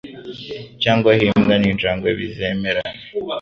Cyangwa 0.83 1.09
aho 1.13 1.23
imbwa 1.29 1.55
ninjangwe 1.61 2.09
bizemerana 2.19 2.99